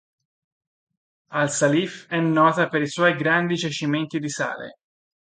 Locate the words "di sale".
4.17-4.77